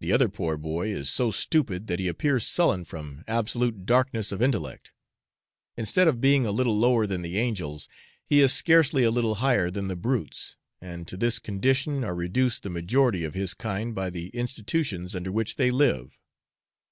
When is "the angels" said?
7.22-7.88